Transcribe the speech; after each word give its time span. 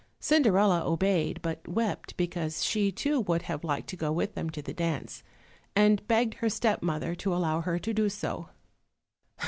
Cinderella 0.19 0.81
obeyed, 0.83 1.39
but 1.43 1.67
wept, 1.67 2.17
because 2.17 2.63
she 2.65 2.91
too 2.91 3.19
would 3.19 3.43
have 3.43 3.63
liked 3.63 3.87
to 3.89 3.95
go 3.95 4.11
with 4.11 4.33
them 4.33 4.49
to 4.49 4.59
the 4.63 4.73
dance, 4.73 5.21
and 5.75 6.07
begged 6.07 6.33
her 6.39 6.49
step 6.49 6.81
mother 6.81 7.13
to 7.13 7.35
allow 7.35 7.61
her 7.61 7.77
to 7.77 7.93
do 7.93 8.09
so. 8.09 8.49